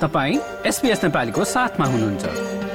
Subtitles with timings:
[0.00, 2.24] तपाईँ एसपिएस नेपालीको साथमा हुनुहुन्छ।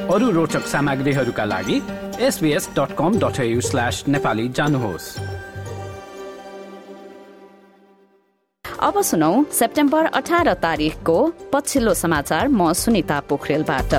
[0.09, 1.78] अरू रोचक सामग्रीहरूका लागि
[2.19, 5.07] SBS dot com dot slash Nepali जानुहोस्।
[8.81, 11.17] अब सुनौ सेप्टेम्बर अठार तारिकको
[11.53, 13.94] पछिल्लो समाचार म सुनिता पोखरेलबाट।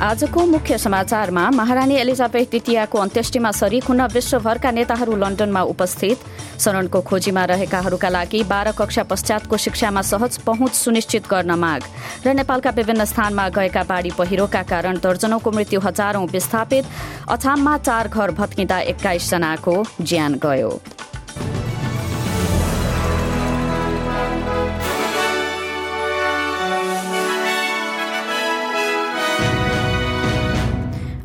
[0.00, 6.18] आजको मुख्य समाचारमा महारानी एलिजाबेथ द्वितीयको अन्त्येष्टिमा सरिक हुन विश्वभरका नेताहरू लन्डनमा उपस्थित।
[6.58, 11.82] शरणको खोजीमा रहेकाहरूका लागि बाह्र कक्षा पश्चातको शिक्षामा सहज पहुँच सुनिश्चित गर्न माग।
[12.24, 16.84] र नेपालका विभिन्न स्थानमा गएका बाढ़ी पहिरोका कारण दर्जनौको मृत्यु हजारौं विस्थापित।
[17.28, 20.72] अछाममा चार घर भत्किँदा एक्काइस जनाको ज्यान गयो।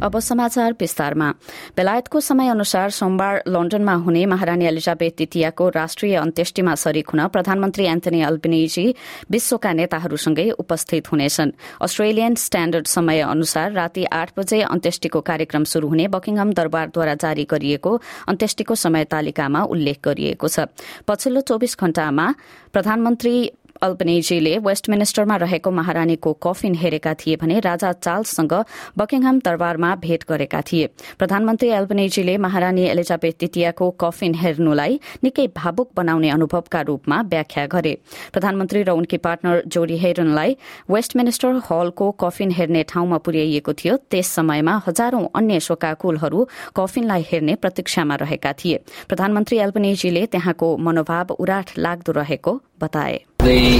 [0.05, 1.29] अब समाचार विस्तारमा।
[1.77, 8.21] बेलायतको समय अनुसार सोमबार लन्डनमा हुने महारानी एलिजाबेथ द्वितीयको राष्ट्रिय अन्त्येष्टिमा सरिक हुन प्रधानमन्त्री एन्थनी
[8.21, 8.85] अल्बिनेजी
[9.31, 16.07] विश्वका नेताहरूसँगै उपस्थित हुनेछन्। अस्ट्रेलियन स्ट्याण्डर्ड समय अनुसार राति आठ बजे अन्त्येष्टिको कार्यक्रम शुरू हुने
[16.13, 17.97] बकिङहम दरबारद्वारा जारी गरिएको
[18.29, 20.69] अन्त्येष्टिको समय तालिकामा उल्लेख गरिएको छ।
[21.07, 22.33] पछिल्लो चौविस घण्टामा
[22.73, 23.35] प्रधानमन्त्री
[23.81, 28.53] अल्पनेजीले वेस्टमिनिस्टरमा रहेको महारानीको कफिन हेरेका थिए भने राजा चार्ल्ससँग
[28.97, 30.87] बकिङहाम दरबारमा भेट गरेका थिए।
[31.19, 37.93] प्रधानमन्त्री अल्पनेजीले महारानी एलिजाबेथ द्वितीयको कफिन हेर्नुलाई निकै भावुक बनाउने अनुभवका रूपमा व्याख्या गरे।
[38.33, 40.57] प्रधानमन्त्री र उनकी पार्टनर जोडी हेरनलाई
[40.89, 48.15] वेस्टमिनिस्टर हलको कफिन हेर्ने ठाउँमा पुर्याइएको थियो। त्यस समयमा हजारौं अन्य शोकाकुलहरू कफिनलाई हेर्ने प्रतीक्षामा
[48.15, 48.77] रहेका थिए।
[49.09, 53.79] प्रधानमन्त्री एल्पनेजीले त्यहाँको मनोभाव उराठ लाग्दो रहेको बताए। The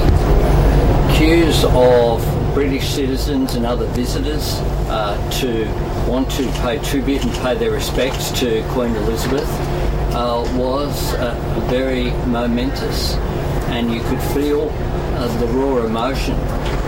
[1.17, 5.65] queues of British citizens and other visitors uh, to
[6.07, 9.49] want to pay tribute and pay their respects to Queen Elizabeth
[10.13, 11.33] uh, was uh,
[11.67, 13.15] very momentous,
[13.73, 16.35] and you could feel uh, the raw emotion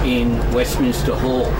[0.05, 1.51] in Westminster Hall.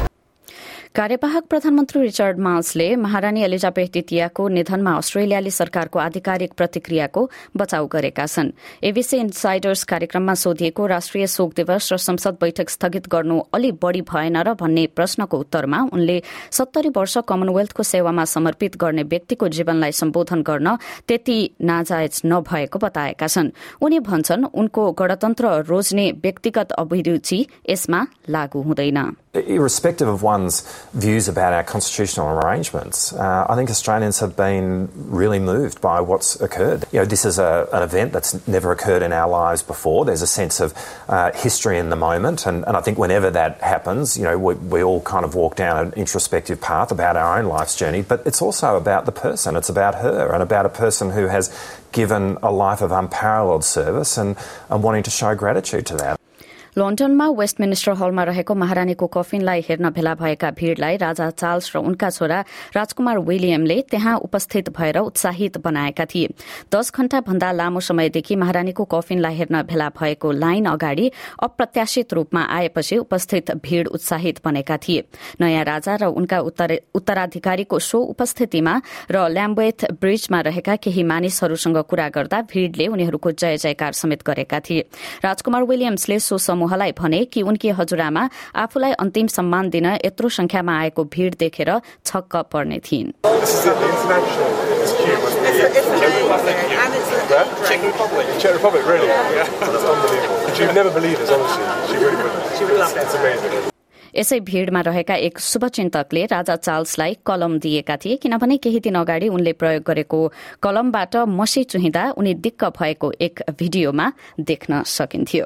[0.97, 7.21] कार्यवाहक प्रधानमन्त्री Richard माल्सले महारानी Elizabeth द्वितीयको निधनमा अस्ट्रेलियाली सरकारको आधिकारिक प्रतिक्रियाको
[7.57, 8.49] बचाउ गरेका छन्।
[8.83, 14.41] एबीसी इन्साइडर्स कार्यक्रममा सोधिएको राष्ट्रिय शोक दिवस र संसद बैठक स्थगित गर्नु अलि बढ़ी भएन
[14.41, 16.17] र भन्ने प्रश्नको उत्तरमा उनले
[16.51, 20.75] सत्तरी वर्ष कमनवेल्थको सेवामा समर्पित गर्ने व्यक्तिको जीवनलाई सम्बोधन गर्न
[21.07, 23.53] त्यति नाजायज नभएको बताएका छन्।
[23.85, 28.99] उनी भन्छन् उनको गणतन्त्र रोज्ने व्यक्तिगत अभिरूचि यसमा लागू हुँदैन।
[29.45, 30.61] Irrespective of one's
[30.93, 36.39] views about our constitutional arrangements, uh, I think Australians have been really moved by what's
[36.41, 36.85] occurred.
[36.91, 40.05] You know, this is a, an event that's never occurred in our lives before.
[40.05, 40.73] There's a sense of
[41.07, 44.53] uh, history in the moment, and, and, I think whenever that happens, you know, we,
[44.55, 48.01] we all kind of walk down an introspective path about our own life's journey.
[48.01, 49.55] But it's also about the person.
[49.55, 51.51] It's about her and about a person who has
[51.91, 54.37] given a life of unparalleled service and,
[54.69, 56.16] and wanting to show gratitude to that.
[56.77, 62.39] लन्डनमा Westminster हलमा रहेको महारानीको कफिनलाई हेर्न भेला भएका भीड़लाई राजा Charles र उनका छोरा
[62.75, 66.27] राजकुमार विलियमले त्यहाँ उपस्थित भएर उत्साहित बनाएका थिए।
[66.69, 71.09] दश घण्टा भन्दा लामो समयदेखि महारानीको कफिनलाई हेर्न भेला भएको लाइन अगाडि
[71.41, 75.03] अप्रत्याशित रूपमा आएपछि उपस्थित भीड़ उत्साहित बनेका थिए।
[75.41, 76.39] नयाँ राजा र उनका
[76.93, 83.91] उत्तराधिकारीको सो उपस्थितिमा र ल्याम्बेथ ब्रिजमा रहेका केही मानिसहरूसँग कुरा गर्दा भीड़ले उनीहरूको जय जयकार
[83.95, 84.85] समेत गरेका थिए।
[85.25, 88.23] राजकुमार विलियम्सले सो उहाँलाई भने कि उनकी हजुरआमा
[88.63, 91.71] आफूलाई अन्तिम सम्मान दिन यत्रो संख्यामा आएको भीड देखेर
[92.05, 93.11] छक्क पर्ने थिइन्।
[104.17, 109.53] यसै भीड़मा रहेका एक शुभचिन्तकले राजा चार्ल्सलाई कलम दिएका थिए किनभने केही दिन अगाडि उनले
[109.53, 110.19] प्रयोग गरेको
[110.57, 114.05] कलमबाट मसी चुहिँदा उनी दिक्क भएको एक भिडियोमा
[114.41, 115.45] देख्न सकिन्थ्यो।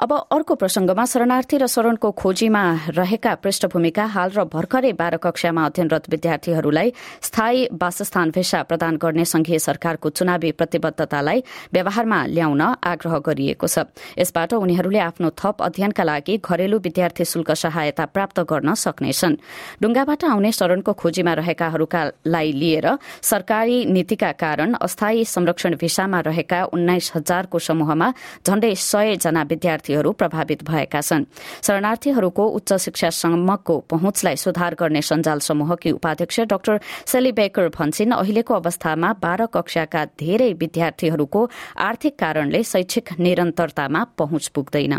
[0.00, 2.62] अब अर्को प्रसंगमा शरणार्थी र शरणको खोजीमा
[2.96, 9.58] रहेका पृष्ठभूमिका हाल र भर्खरै बाह्र कक्षामा अध्ययनरत विद्यार्थीहरूलाई स्थायी वासस्थान भिसा प्रदान गर्ने संघीय
[9.58, 11.44] सरकारको चुनावी प्रतिबद्धतालाई
[11.74, 13.84] व्यवहारमा ल्याउन आग्रह गरिएको छ।
[14.16, 19.34] यसबाट उनीहरूले आफ्नो थप अध्ययनका लागि घरेलु विद्यार्थी शुल्क सहायता सहायता प्राप्त गर्न सक्नेछन्।
[19.82, 22.86] डुङ्गाबाट आउने शरणको खोजीमा रहेकाहरूलाई लिएर
[23.22, 28.08] सरकारी नीतिका कारण अस्थायी संरक्षण भिसामा रहेका उन्नाइस हजारको समूहमा
[28.46, 31.24] झण्डै सय जना विद्यार्थीहरू प्रभावित भएका छन्।
[31.66, 39.12] शरणार्थीहरूको उच्च शिक्षासम्मको पहुँचलाई सुधार गर्ने सञ्जाल समूहकी उपाध्यक्ष डाक्टर सेली बेकर भन्छन् अहिलेको अवस्थामा
[39.22, 41.40] बाह्र कक्षाका धेरै विद्यार्थीहरूको
[41.78, 44.94] आर्थिक कारणले शैक्षिक निरन्तरतामा पहुँच पुग्दैन।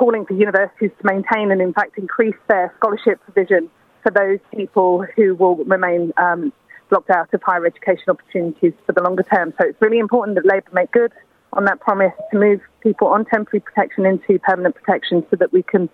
[0.00, 3.68] Calling for universities to maintain and, in fact, increase their scholarship provision
[4.02, 6.50] for those people who will remain um,
[6.88, 9.52] blocked out of higher education opportunities for the longer term.
[9.60, 11.12] So it's really important that Labor make good
[11.52, 15.62] on that promise to move people on temporary protection into permanent protection so that we
[15.62, 15.90] can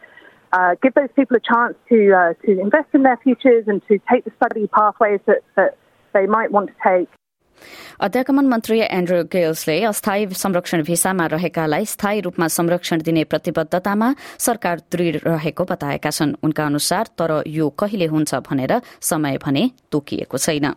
[0.53, 3.99] uh, give those people a chance to uh, to invest in their futures and to
[4.11, 5.77] take the study pathways that, that
[6.15, 7.09] they might want to take.
[8.01, 15.17] अध्यागमन मन्त्री Andrew गेल्सले अस्थायी संरक्षण भिसामा रहेकालाई स्थायी रूपमा संरक्षण दिने प्रतिबद्धतामा सरकार दृढ़
[15.27, 20.75] रहेको बताएका छन्। उनका अनुसार तर यो कहिले हुन्छ भनेर समय भने तोकिएको छैन।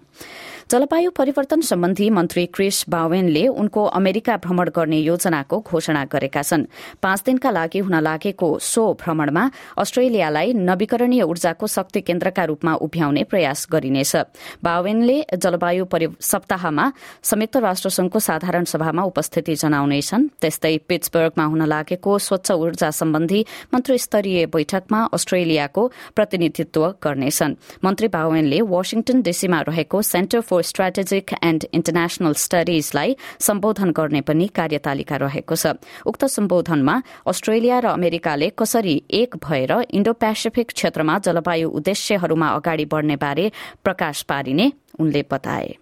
[0.72, 6.66] जलवायु परिवर्तन सम्बन्धी मन्त्री क्रिस बावेनले उनको अमेरिका भ्रमण गर्ने योजनाको घोषणा गरेका छन्।
[7.02, 9.50] पाँच दिनका लागि हुन लागेको सो भ्रमणमा
[9.82, 14.16] अस्ट्रेलियालाई नवीकरणीय ऊर्जाको शक्ति केन्द्रका रूपमा उभ्याउने प्रयास गरिनेछ।
[14.62, 15.86] बावेनले जलवायु
[16.22, 16.86] सप्ताहमा
[17.24, 23.42] संयुक्त राष्ट्र संघको साधारण सभामा उपस्थिति जनाउनेछन्। त्यस्तै पिट्सबर्गमा हुन लागेको स्वच्छ ऊर्जा सम्बन्धी
[23.74, 31.66] मन्त्री स्तरीय बैठकमा अस्ट्रेलियाको प्रतिनिधित्व गर्नेछन्। मन्त्री बावेनले वाशिङटन डीसीमा रहेको center for strategic and
[31.74, 35.76] international स्टडीजलाई सम्बोधन गर्ने पनि कार्यतालिका रहेको छ।
[36.06, 36.96] उक्त सम्बोधनमा
[37.28, 43.52] अस्ट्रेलिया र अमेरिकाले कसरी एक भएर इण्डो पेसिफिक क्षेत्रमा जलवायु उद्देश्यहरूमा अगाडि बढ़ने बारे
[43.84, 45.76] प्रकाश पारिने उनले बताए।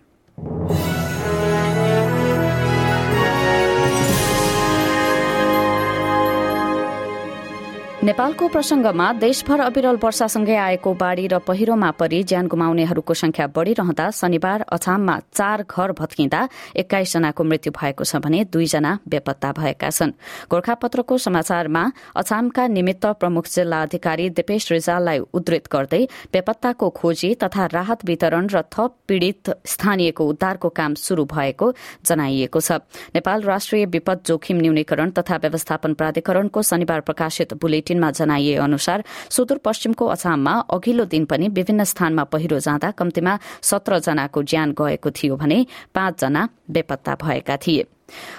[8.07, 14.61] नेपालको प्रसंगमा देशभर अविरल वर्षासँगै आएको बाढ़ी र पहिरोमा परि ज्यान गुमाउनेहरूको संख्या बढ़िरहँदा शनिबार
[14.63, 20.11] अछाममा चार घर भत्किँदा एक्काइस जनाको मृत्यु भएको छ भने दुईजना बेपत्ता भएका छन्।
[20.47, 21.83] गोर्खापत्रको समाचारमा
[22.15, 26.01] अछामका निमित्त प्रमुख जिल्ला अधिकारी दिपेश रिजाललाई उद्धृत गर्दै
[26.31, 31.73] बेपत्ताको खोजी तथा राहत वितरण र थप पीड़ित स्थानीयको उद्धारको काम शुरू भएको
[32.07, 32.79] जनाइएको छ।
[33.19, 40.05] नेपाल राष्ट्रिय विपद जोखिम न्यूनीकरण तथा व्यवस्थापन प्राधिकरणको शनिबार प्रकाशित बुलेटिन बुलेटिनमा जनाइए अनुसार सुदूरपश्चिमको
[40.05, 45.65] अछाममा अघिल्लो दिन पनि विभिन्न स्थानमा पहिरो जाँदा कम्तीमा सत्र जनाको ज्यान गएको थियो भने
[45.95, 47.85] पाँचजना बेपत्ता भएका थिए।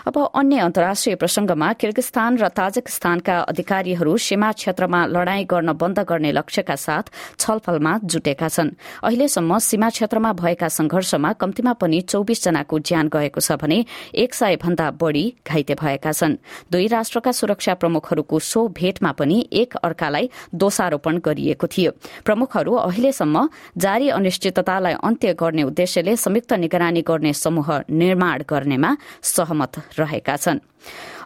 [0.06, 6.76] अब अन्य अन्तर्राष्ट्रिय प्रसंगमा किर्गिस्तान र ताजिकिस्तानका अधिकारीहरू सीमा क्षेत्रमा लड़ाई गर्न बन्द गर्ने लक्ष्यका
[6.76, 8.70] साथ छलफलमा जुटेका छन्।
[9.05, 13.85] अहिलेसम्म सीमा क्षेत्रमा भएका संघर्षमा कम्तीमा पनि चौविस जनाको ज्यान गएको छ भने
[14.15, 16.37] एक सय भन्दा बढ़ी घाइते भएका छन्।
[16.73, 21.93] दुई राष्ट्रका सुरक्षा प्रमुखहरूको सो भेटमा पनि एक अर्कालाई दोषारोपण गरिएको थियो।
[22.25, 29.99] प्रमुखहरू अहिलेसम्म जारी अनिश्चिततालाई अन्त्य गर्ने उद्देश्यले संयुक्त निगरानी गर्ने समूह निर्माण गर्नेमा सहमत सहमत
[29.99, 30.58] रहेका छन्।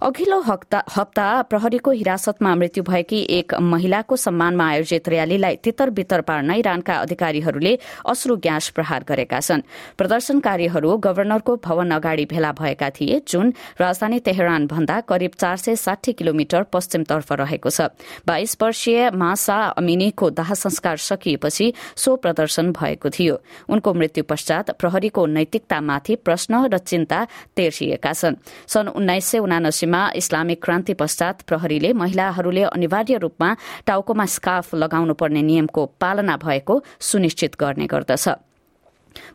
[0.02, 6.94] अघिल्लो हप्ता प्रहरीको हिरासतमा मृत्यु भएकी एक महिलाको सम्मानमा आयोजित र्यालीलाई तितर बितर पार्न इरानका
[6.96, 9.62] अधिकारीहरूले अश्रु ग्यास प्रहार गरेका छन्।
[9.99, 16.12] प्रदर्शनकारीहरू गवर्नरको भवन अगाडि भेला भएका थिए। जुन राजधानी तेहरान भन्दा करिब चार सय साठी
[16.12, 17.93] किलोमिटर पश्चिमतर्फ रहेको छ।
[18.26, 23.38] बाइस वर्षीय मासा अमिनीको दाह संस्कार सकिएपछि सो प्रदर्शन भएको थियो।
[23.69, 28.37] उनको मृत्यु पश्चात प्रहरीको नैतिकतामाथि प्रश्न र चिन्ता तेर्सिएका छन्
[28.69, 35.43] सन् उन्नाइस सय उनासीमा इस्लामिक क्रान्ति पश्चात प्रहरीले महिलाहरूले अनिवार्य रूपमा टाउकोमा स्कार्फ लगाउनु पर्ने
[35.43, 38.29] नियमको पालना भएको सुनिश्चित गर्ने गर्दछ।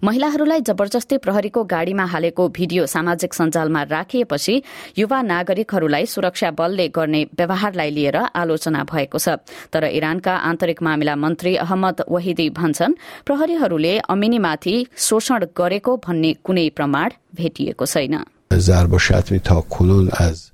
[0.03, 4.55] महिलाहरूलाई जबरजस्ती प्रहरीको गाड़ीमा हालेको भिडियो सामाजिक सञ्जालमा राखिएपछि
[4.97, 9.37] युवा नागरिकहरूलाई सुरक्षा बलले गर्ने व्यवहारलाई लिएर आलोचना भएको छ।
[9.69, 17.09] तर इरानका आन्तरिक मामिला मन्त्री अहमद वहिदी भन्छन् प्रहरीहरूले अमिनीमाथि शोषण गरेको भन्ने कुनै प्रमाण
[17.37, 18.17] भेटिएको छैन।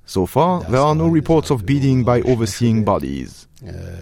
[0.06, 3.48] So far, there are no reports of bidding by overseeing bodies.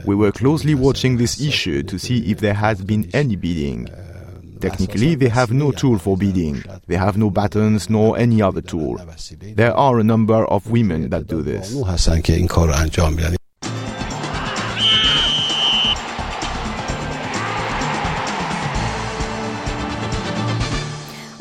[0.05, 3.88] We were closely watching this issue to see if there has been any bidding.
[4.60, 6.63] Technically, they have no tool for bidding.
[6.88, 8.98] They have no buttons nor any other tool.
[9.55, 11.74] There are a number of women that do this.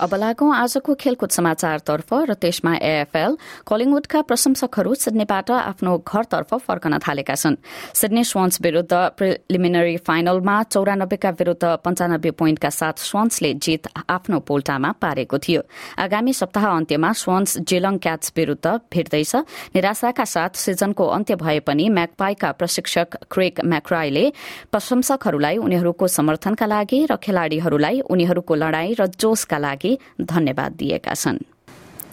[0.00, 3.37] अब लागौं आजको खेलकुद समाचारतर्फ र त्यसमा AFL
[3.69, 7.57] कलिङवुडका प्रशंसकहरू सिडनीबाट आफ्नो घरतर्फ फर्कन थालेका छन्।
[7.92, 15.38] सिडनी स्वन्स विरूद्ध प्रिलिमिनरी फाइनलमा चौरानब्बेका विरूद्ध पञ्चानब्बे पोइन्टका साथ स्वन्सले जित आफ्नो पोल्टामा पारेको
[15.38, 15.61] थियो।
[16.00, 19.35] आगामी सप्ताह अन्त्यमा स्वन्स जेलङ क्याट्स विरूद्ध भेट्दैछ
[19.76, 24.25] निराशाका साथ सिजनको अन्त्य भए पनि म्याकपाईका प्रशिक्षक क्रेक म्याक्राईले
[24.73, 29.88] प्रशंसकहरूलाई उनीहरूको समर्थनका लागि र खेलाड़ीहरूलाई उनीहरूको लड़ाई र जोशका लागि
[30.22, 31.39] धन्यवाद दिएका छन्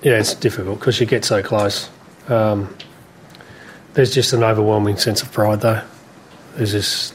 [0.04, 1.88] Yeah, it's difficult because you get so close.
[2.28, 2.62] Um,
[3.94, 5.80] there's just an overwhelming sense of pride, though.
[6.56, 7.12] There's this,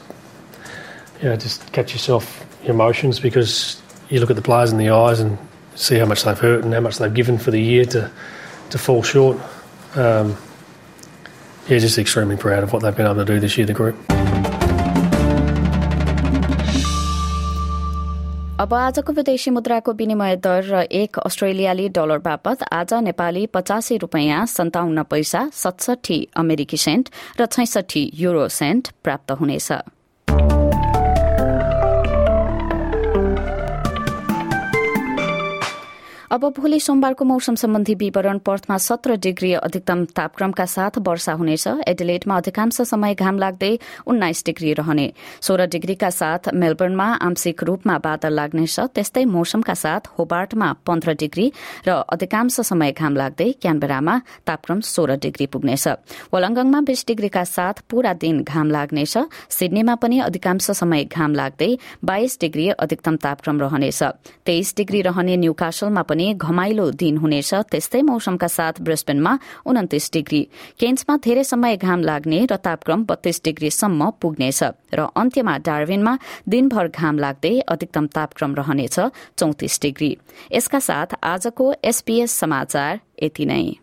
[1.20, 4.88] you know, just catch yourself your emotions because you look at the players in the
[4.88, 5.36] eyes and
[5.74, 8.10] see how much they've hurt and how much they've given for the year to
[8.70, 9.36] to fall short.
[9.94, 10.36] Um,
[11.68, 13.96] yeah, just extremely proud of what they've been able to do this year, the group.
[18.63, 24.45] अब आजको विदेशी मुद्राको विनिमय दर र एक अस्ट्रेलियाली dollar बापत आज नेपाली पचासी रूपियाँ
[24.47, 27.09] सन्ताउन्न पैसा सतसठी अमेरिकी सेन्ट
[27.41, 29.71] र छैसठी युरो सेन्ट प्राप्त हुनेछ।
[36.33, 42.37] अब भोलि सोमबारको मौसम सम्बन्धी विवरण पर्थमा सत्र डिग्री अधिकतम तापक्रमका साथ वर्षा हुनेछ। एडिलेटमा
[42.37, 43.69] अधिकांश समय घाम लाग्दै
[44.07, 45.05] उन्नाइस डिग्री रहने।
[45.41, 51.45] सोह्र डिग्रीका साथ मेलबर्नमा आंशिक रूपमा बादल लाग्नेछ। त्यस्तै मौसमका साथ होबार्टमा पन्ध्र डिग्री
[51.85, 55.87] र अधिकांश समय घाम लाग्दै क्यानबेरामा तापक्रम सोह्र डिग्री पुग्नेछ।
[56.33, 59.13] वलङ्गङमा बीस डिग्रीका साथ पूरा दिन घाम लाग्नेछ।
[59.53, 61.71] सिडनीमा पनि अधिकांश समय घाम लाग्दै
[62.03, 64.01] बाइस डिग्री अधिकतम तापक्रम रहनेछ।
[64.49, 69.33] तेइस डिग्री रहने न्यूकासलमा पनि भने घमाइलो दिन हुनेछ। त्यस्तै मौसमका साथ ब्रिस्बेनमा
[69.65, 70.41] उन्तिस डिग्री।
[70.79, 74.63] केन्समा धेरै समय घाम लाग्ने र तापक्रम बत्तीस डिग्रीसम्म पुग्नेछ
[74.93, 76.13] र अन्त्यमा डार्विनमा
[76.47, 78.99] दिनभर घाम लाग्दै अधिकतम तापक्रम रहनेछ
[79.37, 80.11] चौतिस डिग्री।
[80.51, 83.82] यसका साथ आजको एसपीएस समाचार यति नै।